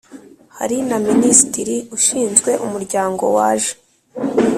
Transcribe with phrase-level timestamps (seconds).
[0.57, 3.73] hari na Minisitiri ushinzwe Umuryango waje